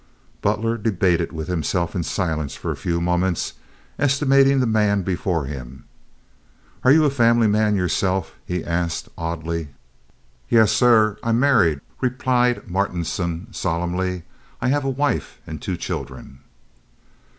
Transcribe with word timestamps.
Butler 0.41 0.79
debated 0.79 1.31
with 1.31 1.47
himself 1.47 1.93
in 1.95 2.01
silence 2.01 2.55
for 2.55 2.71
a 2.71 2.75
few 2.75 2.99
moments, 2.99 3.53
estimating 3.99 4.59
the 4.59 4.65
man 4.65 5.03
before 5.03 5.45
him. 5.45 5.85
"Are 6.83 6.91
you 6.91 7.05
a 7.05 7.11
family 7.11 7.45
man 7.45 7.75
yourself?" 7.75 8.33
he 8.43 8.65
asked, 8.65 9.09
oddly. 9.15 9.67
"Yes, 10.49 10.71
sir, 10.71 11.19
I'm 11.21 11.39
married," 11.39 11.81
replied 12.01 12.67
Martinson, 12.67 13.49
solemnly. 13.53 14.23
"I 14.59 14.69
have 14.69 14.85
a 14.85 14.89
wife 14.89 15.39
and 15.45 15.61
two 15.61 15.77
children." 15.77 16.39